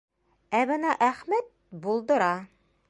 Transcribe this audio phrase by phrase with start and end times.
[0.59, 1.53] Ә бына Әхмәт
[1.87, 2.35] булдыра.